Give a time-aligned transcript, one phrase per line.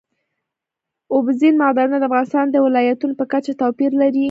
[1.13, 4.19] اوبزین معدنونه د افغانستان د ولایاتو په کچه توپیر لري.